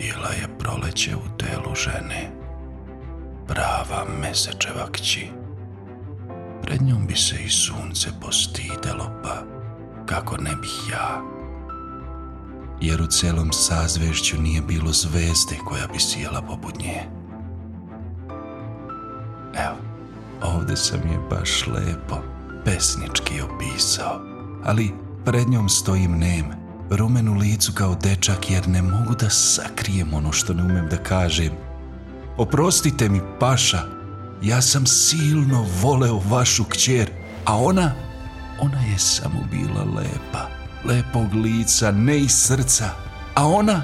Bila 0.00 0.28
je 0.28 0.58
proleće 0.58 1.16
u 1.16 1.38
telu 1.38 1.74
žene, 1.74 2.30
prava 3.46 4.04
mesečeva 4.20 4.86
kći. 4.92 5.28
Pred 6.62 6.82
njom 6.82 7.06
bi 7.06 7.16
se 7.16 7.36
i 7.44 7.48
sunce 7.48 8.10
postidelo, 8.20 9.10
pa 9.22 9.42
kako 10.06 10.36
ne 10.36 10.56
bih 10.56 10.90
ja. 10.92 11.22
Jer 12.80 13.02
u 13.02 13.06
celom 13.06 13.52
sazvešću 13.52 14.40
nije 14.42 14.60
bilo 14.62 14.92
zvezde 14.92 15.56
koja 15.64 15.86
bi 15.86 15.98
sjela 15.98 16.42
poput 16.42 16.78
nje. 16.78 17.02
Evo, 19.54 19.76
ovde 20.42 20.76
sam 20.76 21.00
je 21.12 21.18
baš 21.30 21.66
lepo, 21.66 22.16
pesnički 22.64 23.40
opisao, 23.40 24.20
ali 24.64 24.94
pred 25.24 25.48
njom 25.48 25.68
stojim 25.68 26.18
nem, 26.18 26.59
rumen 26.90 27.28
u 27.28 27.34
licu 27.34 27.72
kao 27.72 27.94
dečak 27.94 28.50
jer 28.50 28.68
ne 28.68 28.82
mogu 28.82 29.14
da 29.14 29.30
sakrijem 29.30 30.14
ono 30.14 30.32
što 30.32 30.54
ne 30.54 30.62
umem 30.62 30.88
da 30.90 30.96
kažem. 30.96 31.52
Oprostite 32.36 33.08
mi, 33.08 33.20
paša, 33.40 33.82
ja 34.42 34.62
sam 34.62 34.86
silno 34.86 35.66
voleo 35.82 36.20
vašu 36.30 36.64
kćer, 36.64 37.10
a 37.44 37.56
ona, 37.56 37.92
ona 38.60 38.80
je 38.80 38.98
samo 38.98 39.40
bila 39.50 39.84
lepa, 39.84 40.48
lepog 40.84 41.34
lica, 41.34 41.90
ne 41.90 42.18
iz 42.18 42.32
srca, 42.32 42.90
a 43.34 43.46
ona, 43.46 43.82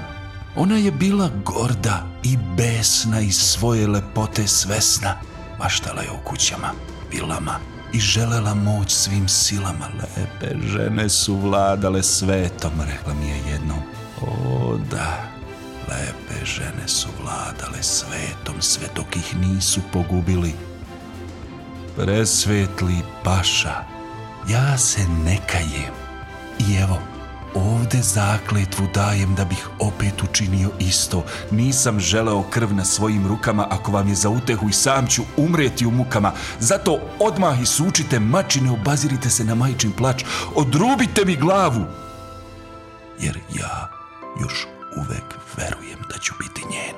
ona 0.55 0.77
je 0.77 0.91
bila 0.91 1.29
gorda 1.45 2.07
i 2.23 2.37
besna 2.57 3.19
iz 3.19 3.35
svoje 3.35 3.87
lepote 3.87 4.47
svesna, 4.47 5.15
maštala 5.59 6.01
je 6.01 6.11
o 6.11 6.23
kućama, 6.23 6.71
vilama 7.11 7.76
i 7.93 7.99
želela 7.99 8.53
moć 8.53 8.91
svim 8.91 9.27
silama. 9.27 9.87
Lepe 9.93 10.67
žene 10.67 11.09
su 11.09 11.35
vladale 11.35 12.03
svetom, 12.03 12.71
rekla 12.81 13.13
mi 13.13 13.27
je 13.27 13.37
jednom. 13.51 13.79
O 14.21 14.77
da, 14.91 15.23
lepe 15.87 16.45
žene 16.45 16.87
su 16.87 17.07
vladale 17.21 17.83
svetom 17.83 18.61
sve 18.61 18.87
dok 18.95 19.15
ih 19.15 19.35
nisu 19.39 19.81
pogubili. 19.93 20.53
Presvetli 21.95 22.95
paša, 23.23 23.83
ja 24.49 24.77
se 24.77 25.01
ne 25.25 25.37
kajem. 25.47 25.93
I 26.59 26.75
evo, 26.75 26.99
ovde 27.87 28.01
zakletvu 28.01 28.87
dajem 28.93 29.35
da 29.35 29.45
bih 29.45 29.67
opet 29.79 30.23
učinio 30.23 30.69
isto. 30.79 31.23
Nisam 31.51 31.99
želeo 31.99 32.43
krv 32.43 32.73
na 32.73 32.85
svojim 32.85 33.27
rukama, 33.27 33.67
ako 33.69 33.91
vam 33.91 34.07
je 34.07 34.15
za 34.15 34.29
utehu 34.29 34.69
i 34.69 34.73
sam 34.73 35.07
ću 35.07 35.21
umreti 35.37 35.85
u 35.85 35.91
mukama. 35.91 36.31
Zato 36.59 36.99
odmah 37.19 37.61
isučite 37.61 38.19
mačine, 38.19 38.71
obazirite 38.71 39.29
se 39.29 39.43
na 39.43 39.55
majčin 39.55 39.91
plač, 39.91 40.23
odrubite 40.55 41.25
mi 41.25 41.35
glavu. 41.35 41.85
Jer 43.19 43.39
ja 43.55 43.89
još 44.41 44.67
uvek 44.97 45.35
verujem 45.57 45.99
da 46.09 46.17
ću 46.17 46.33
biti 46.39 46.61
njen 46.71 46.95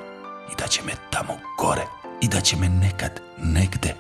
i 0.52 0.56
da 0.60 0.68
će 0.68 0.82
me 0.86 0.94
tamo 1.10 1.34
gore 1.58 1.86
i 2.22 2.28
da 2.28 2.42
će 2.42 2.58
me 2.58 2.70
nekad 2.70 3.12
negde. 3.38 3.96